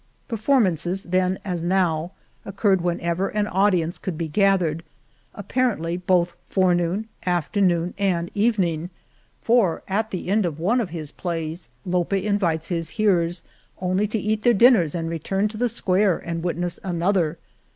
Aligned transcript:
Performances, 0.27 1.03
then 1.03 1.37
as 1.45 1.61
now, 1.61 2.11
occurred 2.43 2.81
when 2.81 2.99
ever 3.01 3.29
an 3.29 3.45
audience 3.45 3.99
could 3.99 4.17
be 4.17 4.27
gathered, 4.27 4.81
appar 5.37 5.77
ently 5.77 6.01
both 6.03 6.33
forenoon, 6.47 7.07
afternoon, 7.27 7.93
and 7.99 8.31
even 8.33 8.63
ing, 8.63 8.89
for 9.41 9.83
at 9.87 10.09
the 10.09 10.29
end 10.29 10.43
of 10.43 10.57
one 10.59 10.81
of 10.81 10.89
his 10.89 11.11
plays 11.11 11.69
Lope 11.85 12.13
invites 12.13 12.69
his 12.69 12.89
hearers 12.97 13.43
only 13.79 14.07
to 14.07 14.17
eat 14.17 14.41
their 14.41 14.55
dinners 14.55 14.95
and 14.95 15.07
return 15.07 15.47
to 15.49 15.57
the 15.57 15.69
square 15.69 16.17
and 16.17 16.41
witness 16.43 16.79
an 16.83 17.03
other." 17.03 17.37